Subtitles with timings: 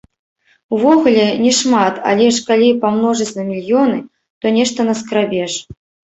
[0.75, 3.99] Увогуле, не шмат, але ж калі памножыць на мільёны,
[4.41, 5.53] то нешта наскрабеш.